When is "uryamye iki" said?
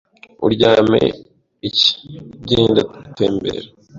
0.45-1.89